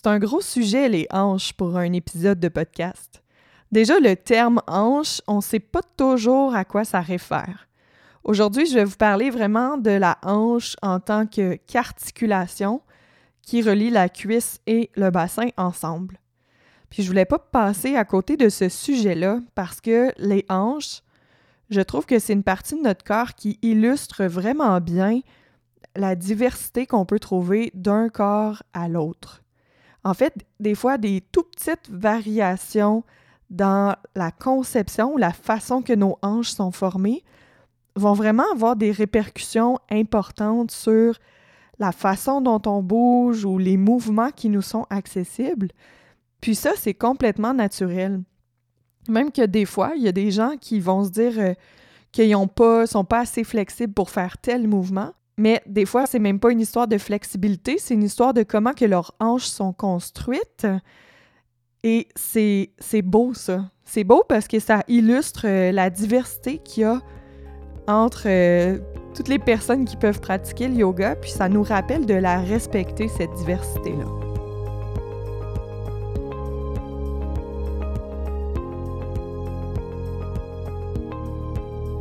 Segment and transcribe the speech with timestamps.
[0.00, 3.20] C'est un gros sujet, les hanches, pour un épisode de podcast.
[3.72, 7.66] Déjà, le terme hanche, on ne sait pas toujours à quoi ça réfère.
[8.22, 12.80] Aujourd'hui, je vais vous parler vraiment de la hanche en tant que qu'articulation
[13.42, 16.20] qui relie la cuisse et le bassin ensemble.
[16.90, 21.02] Puis je voulais pas passer à côté de ce sujet-là parce que les hanches,
[21.70, 25.22] je trouve que c'est une partie de notre corps qui illustre vraiment bien
[25.96, 29.42] la diversité qu'on peut trouver d'un corps à l'autre.
[30.04, 33.04] En fait, des fois, des tout petites variations
[33.50, 37.24] dans la conception, la façon que nos hanches sont formées,
[37.96, 41.18] vont vraiment avoir des répercussions importantes sur
[41.78, 45.68] la façon dont on bouge ou les mouvements qui nous sont accessibles.
[46.40, 48.22] Puis ça, c'est complètement naturel.
[49.08, 51.54] Même que des fois, il y a des gens qui vont se dire euh,
[52.12, 55.12] qu'ils ne pas, sont pas assez flexibles pour faire tel mouvement.
[55.38, 58.72] Mais des fois, c'est même pas une histoire de flexibilité, c'est une histoire de comment
[58.72, 60.66] que leurs hanches sont construites.
[61.84, 63.70] Et c'est beau, ça.
[63.84, 67.00] C'est beau parce que ça illustre euh, la diversité qu'il y a
[67.86, 68.78] entre euh,
[69.14, 73.08] toutes les personnes qui peuvent pratiquer le yoga, puis ça nous rappelle de la respecter,
[73.08, 74.04] cette diversité-là.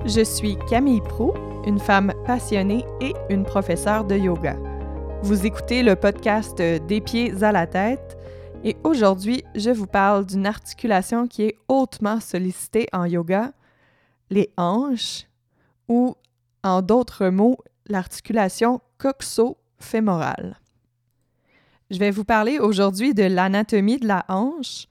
[0.05, 1.33] Je suis Camille Prou
[1.67, 4.55] une femme passionnée et une professeure de yoga.
[5.21, 8.17] Vous écoutez le podcast Des pieds à la tête
[8.63, 13.51] et aujourd'hui, je vous parle d'une articulation qui est hautement sollicitée en yoga,
[14.29, 15.27] les hanches
[15.89, 16.15] ou
[16.63, 17.57] en d'autres mots,
[17.87, 20.61] l'articulation coxo-fémorale.
[21.91, 24.87] Je vais vous parler aujourd'hui de l'anatomie de la hanche,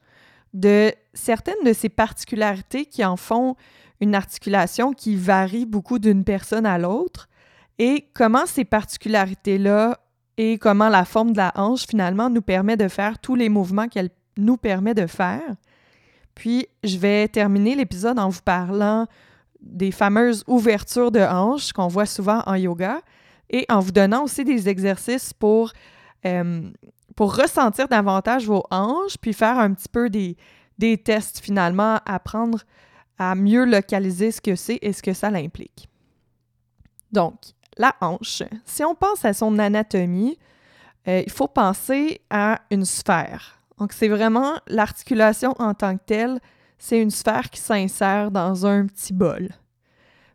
[0.53, 3.55] de certaines de ces particularités qui en font
[4.01, 7.27] une articulation qui varie beaucoup d'une personne à l'autre
[7.79, 9.99] et comment ces particularités-là
[10.37, 13.87] et comment la forme de la hanche finalement nous permet de faire tous les mouvements
[13.87, 15.55] qu'elle nous permet de faire.
[16.35, 19.07] Puis je vais terminer l'épisode en vous parlant
[19.59, 23.01] des fameuses ouvertures de hanches qu'on voit souvent en yoga
[23.49, 25.73] et en vous donnant aussi des exercices pour,
[26.25, 26.69] euh,
[27.19, 30.37] ressentir davantage vos hanches, puis faire un petit peu des,
[30.77, 32.59] des tests finalement, apprendre
[33.17, 35.89] à mieux localiser ce que c'est et ce que ça l'implique.
[37.11, 37.35] Donc,
[37.77, 40.37] la hanche, si on pense à son anatomie,
[41.07, 43.59] euh, il faut penser à une sphère.
[43.77, 46.39] Donc, c'est vraiment l'articulation en tant que telle,
[46.77, 49.49] c'est une sphère qui s'insère dans un petit bol.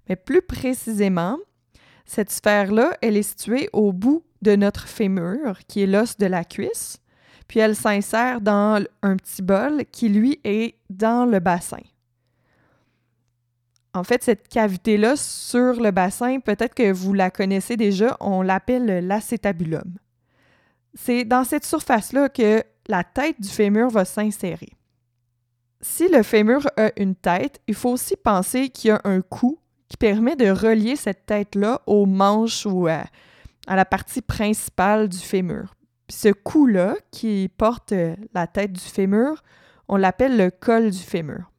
[0.09, 1.38] Mais plus précisément,
[2.04, 6.44] cette sphère-là, elle est située au bout de notre fémur, qui est l'os de la
[6.44, 6.99] cuisse,
[7.47, 11.82] puis elle s'insère dans un petit bol qui, lui, est dans le bassin.
[13.94, 19.06] En fait, cette cavité-là sur le bassin, peut-être que vous la connaissez déjà, on l'appelle
[19.06, 19.98] l'acétabulum.
[20.94, 24.70] C'est dans cette surface-là que la tête du fémur va s'insérer.
[25.82, 29.58] Si le fémur a une tête, il faut aussi penser qu'il y a un cou
[29.88, 33.04] qui permet de relier cette tête-là aux manches ou à,
[33.69, 35.75] la partie principale du fémur.
[36.08, 37.92] ce cou-là, qui porte
[38.34, 39.42] la tête du fémur,
[39.88, 41.51] on l'appelle le col du fémur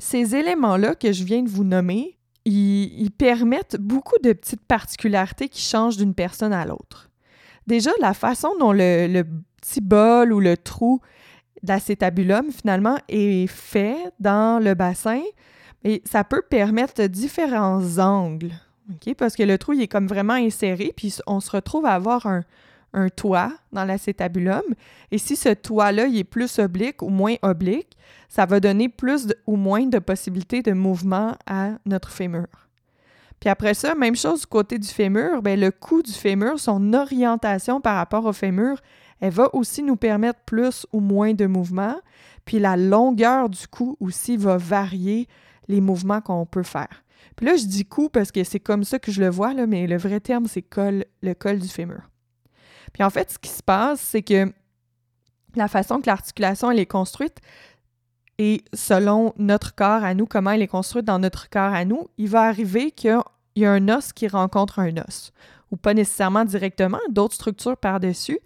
[0.00, 5.62] ces éléments-là que je viens de vous nommer, ils, permettent beaucoup de petites particularités qui
[5.62, 7.10] changent d'une personne à l'autre.
[7.66, 9.22] Déjà, la façon dont le,
[9.60, 11.00] petit bol ou le trou
[11.62, 15.20] d'acétabulum finalement est fait dans le bassin,
[15.84, 18.52] et ça peut permettre différents angles.
[19.18, 22.26] Parce que le trou il est comme vraiment inséré, puis on se retrouve à avoir
[22.26, 22.42] un,
[22.92, 24.62] un toit dans l'acétabulum.
[25.10, 27.96] Et si ce toit-là est plus oblique ou moins oblique,
[28.28, 32.46] ça va donner plus ou moins de possibilités de mouvement à notre fémur.
[33.40, 36.92] Puis après ça, même chose du côté du fémur, bien, le cou du fémur, son
[36.92, 38.78] orientation par rapport au fémur,
[39.20, 41.96] elle va aussi nous permettre plus ou moins de mouvement.
[42.44, 45.26] Puis la longueur du cou aussi va varier
[45.68, 47.02] les mouvements qu'on peut faire.
[47.36, 49.66] Puis là, je dis cou parce que c'est comme ça que je le vois, là,
[49.66, 52.09] mais le vrai terme, c'est col, le col du fémur.
[52.92, 54.52] Puis en fait, ce qui se passe, c'est que
[55.54, 57.38] la façon que l'articulation est construite,
[58.38, 62.08] et selon notre corps à nous, comment elle est construite dans notre corps à nous,
[62.16, 63.20] il va arriver qu'il
[63.56, 65.32] y a un os qui rencontre un os.
[65.70, 68.38] Ou pas nécessairement directement, d'autres structures par-dessus.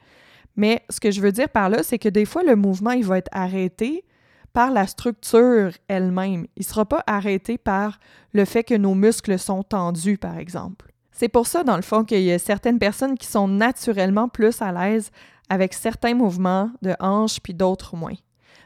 [0.56, 3.04] Mais ce que je veux dire par là, c'est que des fois, le mouvement, il
[3.04, 4.04] va être arrêté
[4.52, 6.46] par la structure elle-même.
[6.56, 7.98] Il ne sera pas arrêté par
[8.32, 10.93] le fait que nos muscles sont tendus, par exemple.
[11.14, 14.60] C'est pour ça, dans le fond, qu'il y a certaines personnes qui sont naturellement plus
[14.60, 15.12] à l'aise
[15.48, 18.16] avec certains mouvements de hanches puis d'autres moins.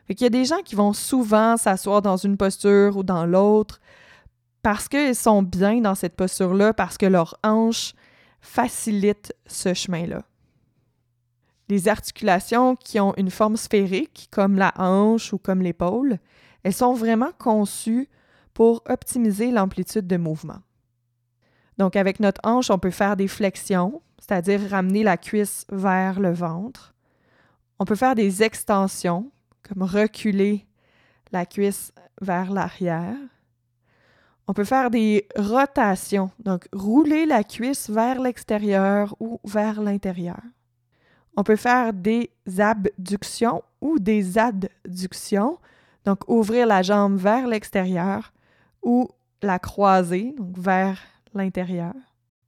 [0.06, 3.26] Fait qu'il y a des gens qui vont souvent s'asseoir dans une posture ou dans
[3.26, 3.80] l'autre
[4.62, 7.92] parce qu'ils sont bien dans cette posture-là, parce que leur hanche
[8.40, 10.22] facilite ce chemin-là.
[11.68, 16.18] Les articulations qui ont une forme sphérique, comme la hanche ou comme l'épaule,
[16.62, 18.08] elles sont vraiment conçues
[18.54, 20.60] pour optimiser l'amplitude de mouvement.
[21.78, 26.32] Donc, avec notre hanche, on peut faire des flexions, c'est-à-dire ramener la cuisse vers le
[26.32, 26.94] ventre.
[27.78, 29.30] On peut faire des extensions,
[29.62, 30.66] comme reculer
[31.30, 33.16] la cuisse vers l'arrière.
[34.48, 40.40] On peut faire des rotations, donc rouler la cuisse vers l'extérieur ou vers l'intérieur.
[41.36, 45.58] On peut faire des abductions ou des adductions,
[46.04, 48.32] donc ouvrir la jambe vers l'extérieur
[48.82, 49.08] ou
[49.42, 50.98] la croiser, donc vers
[51.34, 51.94] l'intérieur.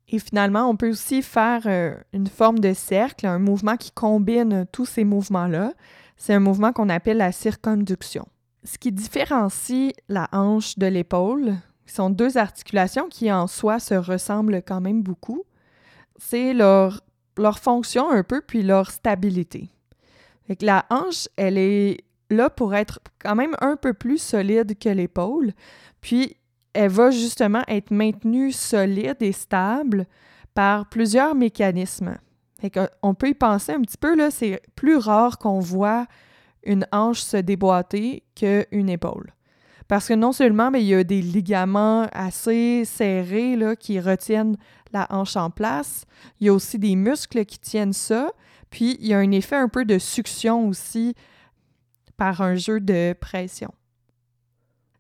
[0.09, 4.67] Et finalement, on peut aussi faire euh, une forme de cercle, un mouvement qui combine
[4.73, 5.73] tous ces mouvements-là.
[6.17, 8.27] C'est un mouvement qu'on appelle la circonduction.
[8.65, 11.55] Ce qui différencie la hanche de l'épaule,
[11.87, 15.45] qui sont deux articulations qui en soi se ressemblent quand même beaucoup,
[16.17, 17.01] c'est leur,
[17.39, 19.71] leur fonction un peu, puis leur stabilité.
[20.61, 25.53] la hanche, elle est là pour être quand même un peu plus solide que l'épaule,
[26.01, 26.37] puis
[26.73, 30.07] elle va justement être maintenue solide et stable
[30.55, 32.19] par plusieurs mécanismes.
[33.03, 36.07] on peut y penser un petit peu, c'est plus rare qu'on voit
[36.65, 39.33] une hanche se déboîter qu'une épaule.
[39.89, 44.57] Parce que non seulement mais il y a des ligaments assez serrés qui retiennent
[44.93, 46.05] la hanche en place,
[46.39, 48.31] il y a aussi des muscles qui tiennent ça,
[48.71, 51.15] puis il y a un effet un peu de succion aussi
[52.17, 53.73] par un jeu de pression.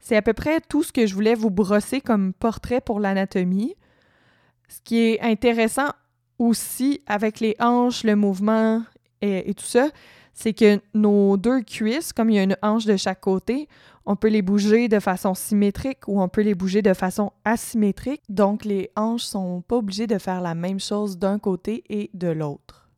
[0.00, 3.75] C'est à peu près tout ce que je voulais vous brosser comme portrait pour l'anatomie.
[4.69, 5.91] Ce qui est intéressant
[6.38, 8.82] aussi avec les hanches, le mouvement
[9.20, 9.91] et, tout ça,
[10.32, 13.69] c'est que nos deux cuisses, comme il y a une hanche de chaque côté,
[14.06, 18.23] on peut les bouger de façon symétrique ou on peut les bouger de façon asymétrique.
[18.31, 22.29] Donc, les hanches sont pas obligées de faire la même chose d'un côté et de
[22.29, 22.88] l'autre.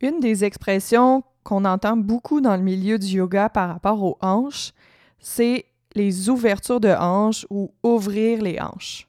[0.00, 4.72] Une des expressions qu'on entend beaucoup dans le milieu du yoga par rapport aux hanches,
[5.18, 5.64] c'est
[5.98, 9.06] les ouvertures de hanches ou ouvrir les hanches.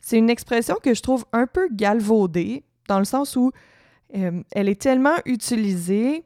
[0.00, 3.50] C'est une expression que je trouve un peu galvaudée, dans le sens où
[4.14, 6.24] euh, elle est tellement utilisée,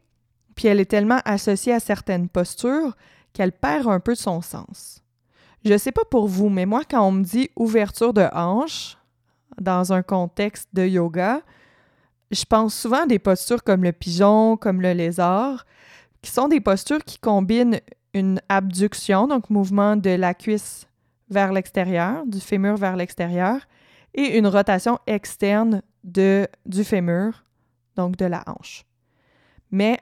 [0.55, 2.97] puis elle est tellement associée à certaines postures
[3.33, 5.03] qu'elle perd un peu de son sens.
[5.65, 8.97] Je sais pas pour vous, mais moi, quand on me dit ouverture de hanches
[9.61, 11.43] dans un contexte de yoga,
[12.31, 15.67] je pense souvent à des postures comme le pigeon, comme le lézard,
[16.23, 17.81] qui sont des postures qui combinent
[18.17, 20.87] une abduction, donc mouvement de la cuisse
[21.29, 23.61] vers l'extérieur, du fémur vers l'extérieur,
[24.15, 27.45] et une rotation externe de, du fémur,
[27.97, 28.85] donc de la hanche.
[29.71, 29.99] Mais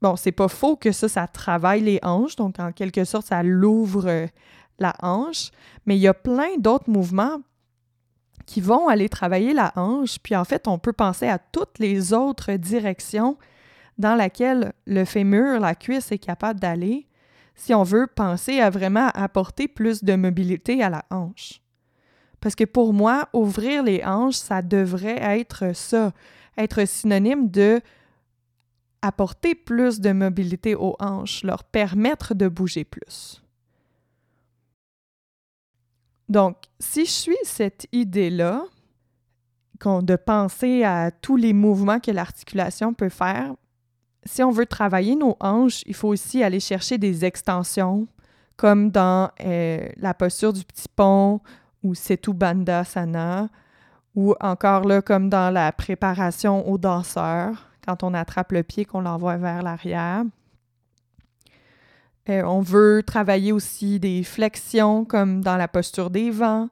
[0.00, 3.42] bon, c'est pas faux que ça, ça travaille les hanches, donc en quelque sorte, ça
[3.42, 4.28] l'ouvre
[4.78, 5.50] la hanche,
[5.84, 7.40] mais il y a plein d'autres mouvements
[8.46, 12.12] qui vont aller travailler la hanche, puis en fait, on peut penser à toutes les
[12.12, 13.36] autres directions
[13.98, 17.06] dans lesquelles le fémur, la cuisse est capable d'aller
[17.60, 21.60] si on veut penser à vraiment apporter plus de mobilité à la hanche.
[22.40, 26.12] Parce que pour moi, ouvrir les hanches, ça devrait être ça,
[26.56, 27.82] être synonyme de
[29.02, 33.42] apporter plus de mobilité aux hanches, leur permettre de bouger plus.
[36.30, 38.64] Donc, si je suis cette idée-là,
[40.02, 43.54] de penser à tous les mouvements que l'articulation peut faire,
[44.24, 48.06] si on veut travailler nos hanches, il faut aussi aller chercher des extensions,
[48.56, 51.40] comme dans euh, la posture du petit pont
[51.82, 53.48] ou Setu Bandhasana,
[54.14, 59.00] ou encore là, comme dans la préparation au danseur, quand on attrape le pied, qu'on
[59.00, 60.24] l'envoie vers l'arrière.
[62.28, 66.68] Euh, on veut travailler aussi des flexions, comme dans la posture des vents,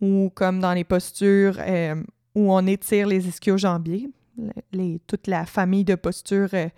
[0.00, 2.02] ou comme dans les postures euh,
[2.34, 4.10] où on étire les ischio-jambiers
[5.06, 6.68] toute la famille de postures euh.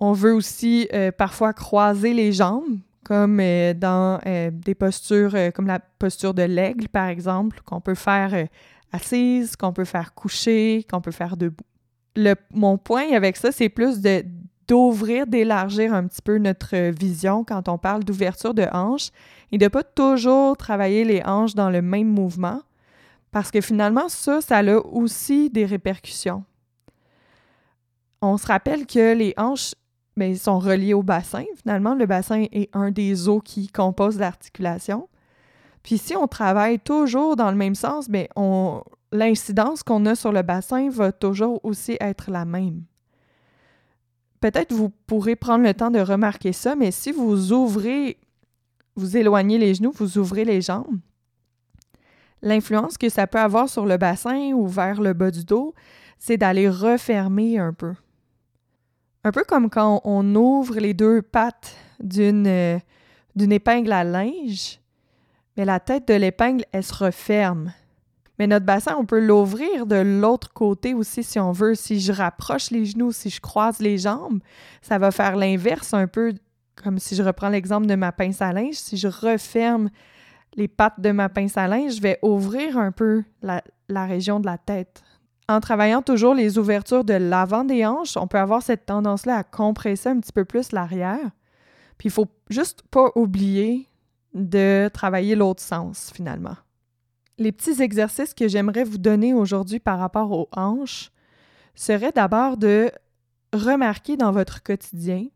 [0.00, 4.20] On veut aussi euh, parfois croiser les jambes, comme euh, dans
[4.52, 8.48] des postures comme la posture de l'aigle, par exemple, qu'on peut faire
[8.92, 11.64] assise, qu'on peut faire coucher, qu'on peut faire debout.
[12.14, 14.24] Le, mon point avec ça, c'est plus de
[14.68, 19.10] d'ouvrir, d'élargir un petit peu notre vision quand on parle d'ouverture de hanches
[19.50, 22.62] et de pas toujours travailler les hanches dans le même mouvement,
[23.32, 26.44] parce que finalement, ça, ça a aussi des répercussions.
[28.20, 29.74] On se rappelle que les hanches
[30.14, 31.44] mais, ben, sont reliées au bassin.
[31.62, 35.08] Finalement, le bassin est un des os qui composent l'articulation.
[35.82, 38.26] Puis si on travaille toujours dans le même sens, bien,
[39.10, 42.82] l'incidence qu'on a sur le bassin va toujours aussi être la même.
[44.40, 48.18] Peut-être vous pourrez prendre le temps de remarquer ça, mais si vous ouvrez,
[48.96, 50.98] vous éloignez les genoux, vous ouvrez les jambes,
[52.42, 55.74] l'influence que ça peut avoir sur le bassin ou vers le bas du dos,
[56.18, 57.94] c'est d'aller refermer un peu.
[59.24, 62.78] Un peu comme quand on ouvre les deux pattes d'une euh,
[63.36, 64.80] épingle à linge,
[65.56, 67.72] mais la tête de l'épingle, elle se referme.
[68.38, 71.74] Mais notre bassin, on peut l'ouvrir de l'autre côté aussi si on veut.
[71.74, 74.40] Si je rapproche les genoux, si je croise les jambes,
[74.80, 76.34] ça va faire l'inverse un peu
[76.74, 78.74] comme si je reprends l'exemple de ma pince à linge.
[78.74, 79.90] Si je referme
[80.54, 83.62] les pattes de ma pince à linge, je vais ouvrir un peu la,
[84.06, 85.02] région de la tête.
[85.48, 89.44] En travaillant toujours les ouvertures de l'avant des hanches, on peut avoir cette tendance-là à
[89.44, 91.30] compresser un petit peu plus l'arrière.
[91.98, 93.88] Puis il faut juste pas oublier
[94.34, 96.56] de travailler l'autre sens finalement.
[97.38, 101.10] Les petits exercices que j'aimerais vous donner aujourd'hui par rapport aux hanches
[101.74, 102.90] seraient d'abord de
[103.52, 105.26] remarquer dans votre quotidien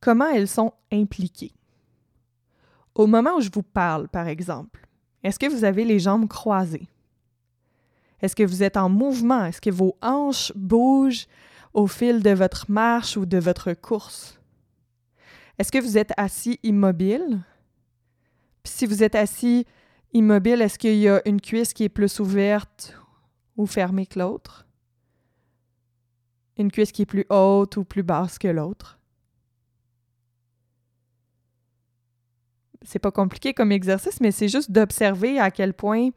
[0.00, 1.52] comment elles sont impliquées.
[3.00, 4.86] Au moment où je vous parle, par exemple,
[5.22, 6.86] est-ce que vous avez les jambes croisées?
[8.20, 9.46] Est-ce que vous êtes en mouvement?
[9.46, 11.26] Est-ce que vos hanches bougent
[11.72, 14.38] au fil de votre marche ou de votre course?
[15.58, 17.40] Est-ce que vous êtes assis immobile?
[18.64, 19.64] Si vous êtes assis
[20.12, 22.94] immobile, est-ce qu'il y a une cuisse qui est plus ouverte
[23.56, 24.66] ou fermée que l'autre?
[26.58, 28.99] Une cuisse qui est plus haute ou plus basse que l'autre?
[32.82, 36.10] C'est pas compliqué comme exercice, mais c'est juste d'observer à quel point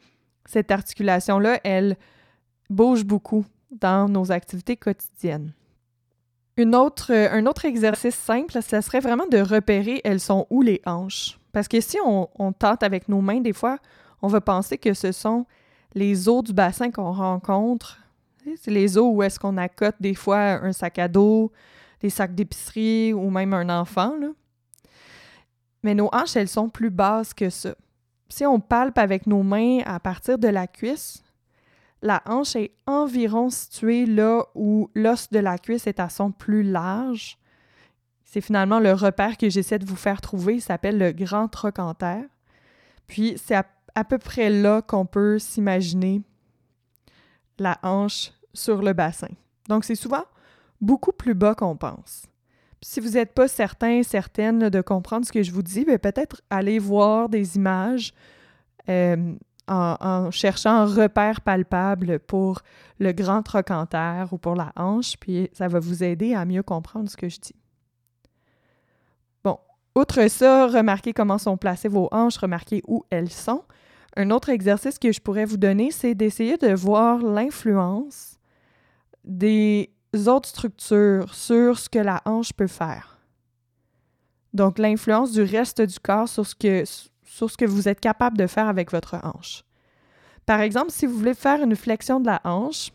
[0.45, 1.97] cette articulation-là, elle
[2.69, 5.53] bouge beaucoup dans nos activités quotidiennes.
[6.59, 11.39] Euh, un autre exercice simple, ce serait vraiment de repérer elles sont où les hanches?
[11.51, 13.77] Parce que si on, tente avec nos mains, des fois,
[14.21, 15.45] on va penser que ce sont
[15.93, 17.99] les os du bassin qu'on rencontre.
[18.57, 21.51] C'est les os où est-ce qu'on accote des fois un sac à dos,
[22.01, 24.13] des sacs d'épicerie ou même un enfant.
[25.83, 27.75] Mais nos hanches, elles sont plus basses que ça.
[28.29, 31.23] Si on palpe avec nos mains à partir de la cuisse,
[32.01, 36.63] la hanche est environ située là où l'os de la cuisse est à son plus
[36.63, 37.37] large.
[38.25, 40.55] C'est finalement le repère que j'essaie de vous faire trouver.
[40.55, 42.23] Il s'appelle le grand trochanter.
[43.07, 46.23] Puis c'est à, peu près là qu'on peut s'imaginer
[47.59, 49.29] la hanche sur le bassin.
[49.69, 50.23] Donc c'est souvent
[50.81, 52.25] beaucoup plus bas qu'on pense.
[52.83, 56.41] Si vous n'êtes pas certain, certaine de comprendre ce que je vous dis, ben, peut-être
[56.49, 58.13] aller voir des images.
[58.89, 59.35] Euh,
[59.67, 62.61] en, cherchant un repère palpable pour
[62.99, 67.09] le grand trochanter ou pour la hanche, puis ça va vous aider à mieux comprendre
[67.09, 67.55] ce que je dis.
[69.43, 69.57] Bon,
[69.95, 73.63] outre ça, remarquez comment sont placées vos hanches, remarquez où elles sont.
[74.15, 78.37] Un autre exercice que je pourrais vous donner, c'est d'essayer de voir l'influence
[79.23, 79.92] des
[80.27, 83.17] autres structures sur ce que la hanche peut faire.
[84.53, 88.91] Donc, l'influence du reste du corps sur ce que, vous êtes capable de faire avec
[88.91, 89.63] votre hanche.
[90.45, 92.91] Par exemple, si vous voulez faire une flexion de la hanche,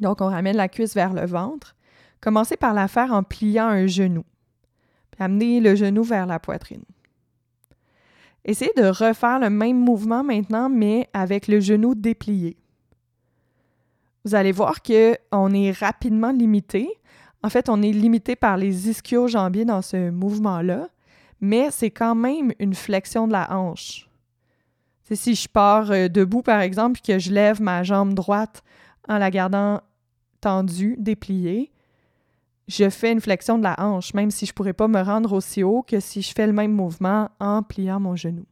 [0.00, 1.74] donc on ramène la cuisse vers le ventre,
[2.20, 4.24] commencez par la faire en pliant un genou.
[5.10, 6.84] Puis amenez le genou vers la poitrine.
[8.44, 12.56] Essayez de refaire le même mouvement maintenant, mais avec le genou déplié.
[14.26, 16.90] Vous allez voir qu'on est rapidement limité.
[17.42, 20.88] En fait, on est limité par les ischio-jambiers dans ce mouvement-là
[21.40, 24.08] mais c'est quand même une flexion de la hanche.
[25.04, 28.62] C'est si je pars euh, debout, par exemple, que je lève ma jambe droite
[29.08, 29.80] en la gardant
[30.40, 31.70] tendue, dépliée,
[32.66, 35.32] je fais une flexion de la hanche, même si je ne pourrais pas me rendre
[35.32, 38.44] aussi haut que si je fais le même mouvement en pliant mon genou.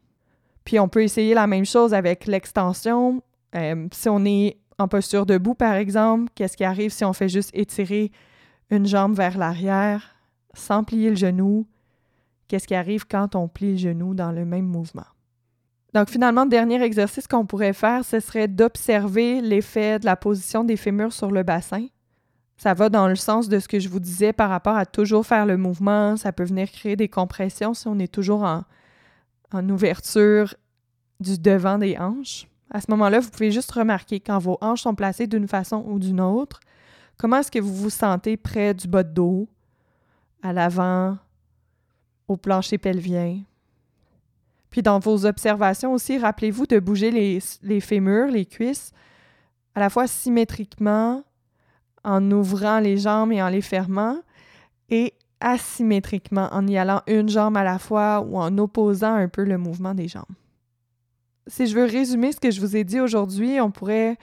[0.64, 3.22] Puis on peut essayer la même chose avec l'extension.
[3.56, 7.28] Euh, si on est en posture debout, par exemple, qu'est-ce qui arrive si on fait
[7.28, 8.10] juste étirer
[8.70, 10.14] une jambe vers l'arrière
[10.54, 11.66] sans plier le genou,
[12.48, 15.06] qu'est-ce qui arrive quand on plie le genou dans le même mouvement?
[15.92, 20.64] Donc finalement, le dernier exercice qu'on pourrait faire, ce serait d'observer l'effet de la position
[20.64, 21.86] des fémurs sur le bassin.
[22.56, 25.26] Ça va dans le sens de ce que je vous disais par rapport à toujours
[25.26, 26.16] faire le mouvement.
[26.16, 28.64] Ça peut venir créer des compressions si on est toujours en,
[29.52, 30.54] en ouverture
[31.20, 32.46] du devant des hanches.
[32.74, 36.00] À ce moment-là, vous pouvez juste remarquer quand vos hanches sont placées d'une façon ou
[36.00, 36.58] d'une autre,
[37.16, 39.48] comment est-ce que vous vous sentez près du bas de dos,
[40.42, 41.16] à l'avant,
[42.26, 43.38] au plancher pelvien.
[44.70, 48.90] Puis dans vos observations aussi, rappelez-vous de bouger les, les fémurs, les cuisses,
[49.76, 51.22] à la fois symétriquement,
[52.02, 54.18] en ouvrant les jambes et en les fermant,
[54.90, 59.44] et asymétriquement, en y allant une jambe à la fois ou en opposant un peu
[59.44, 60.24] le mouvement des jambes.
[61.46, 64.16] Si je veux résumer ce que je vous ai dit aujourd'hui, on pourrait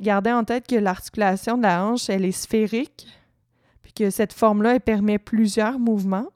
[0.00, 3.06] garder en tête que l'articulation de la hanche, elle est sphérique,
[3.82, 6.28] puis que cette forme-là, permet plusieurs mouvements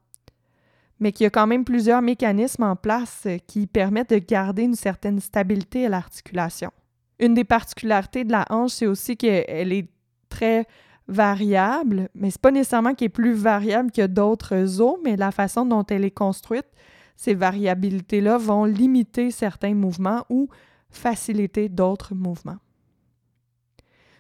[1.03, 4.63] mais qu'il y a quand même plusieurs mécanismes en place euh, qui permettent de garder
[4.63, 6.71] une certaine stabilité à l'articulation.
[7.19, 9.89] Une des particularités de la hanche, c'est aussi qu'elle est
[10.29, 10.65] très
[11.09, 15.67] variable, mais c'est pas nécessairement qu'elle est plus variable que d'autres os, mais la façon
[15.67, 16.69] dont elle est construite,
[17.17, 20.49] ces variabilités-là vont limiter certains mouvements ou
[20.91, 22.59] faciliter d'autres mouvements.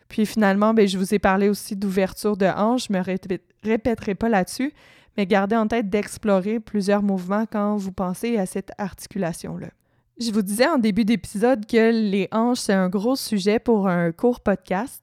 [0.08, 4.14] Puis finalement, ben, je vous ai parlé aussi d'ouverture de hanche, je ne me répéterai
[4.14, 4.72] pas là-dessus,
[5.16, 9.68] mais gardez en tête d'explorer plusieurs mouvements quand vous pensez à cette articulation-là.
[10.18, 14.12] Je vous disais en début d'épisode que les hanches, c'est un gros sujet pour un
[14.12, 15.02] court podcast.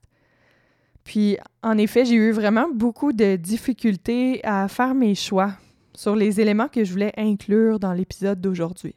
[1.03, 5.53] Puis, en effet, j'ai eu vraiment beaucoup de difficultés à faire mes choix
[5.95, 8.95] sur les éléments que je voulais inclure dans l'épisode d'aujourd'hui.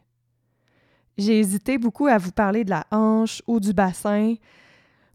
[1.19, 4.35] J'ai hésité beaucoup à vous parler de la hanche ou du bassin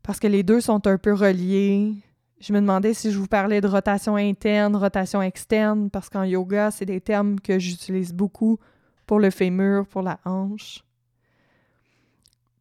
[0.03, 1.95] parce que les deux sont un peu reliés.
[2.39, 6.69] Je me demandais si je vous parlais de rotation interne, rotation externe, parce qu'en yoga,
[6.71, 8.59] c'est des termes que j'utilise beaucoup
[9.07, 10.83] pour le fémur, pour la hanche.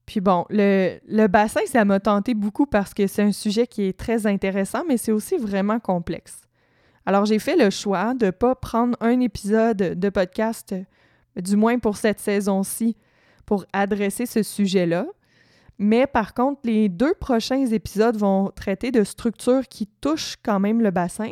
[0.07, 3.99] Puis bon, le, bassin, ça m'a tenté beaucoup parce que c'est un sujet qui est
[3.99, 6.46] très intéressant, mais c'est aussi vraiment complexe.
[7.07, 10.75] Alors j'ai fait le choix de ne pas prendre un épisode de podcast,
[11.37, 12.97] du moins pour cette saison-ci,
[13.47, 15.07] pour adresser ce sujet-là.
[15.79, 20.81] Mais par contre, les deux prochains épisodes vont traiter de structures qui touchent quand même
[20.81, 21.31] le bassin,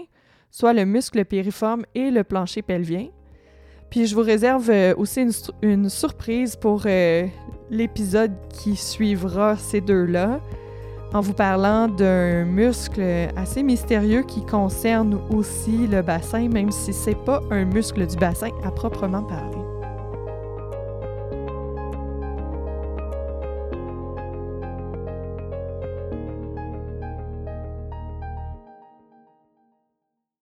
[0.53, 3.09] soit le muscle périforme et le plancher pelvien.
[3.91, 5.27] Puis je vous réserve euh, aussi
[5.63, 7.27] une, surprise pour euh,
[7.71, 10.41] l'épisode qui suivra ces deux-là,
[11.15, 13.03] en vous parlant d'un muscle
[13.37, 18.51] assez mystérieux qui concerne aussi le bassin, même si c'est pas un muscle du bassin
[18.65, 19.64] à proprement parler.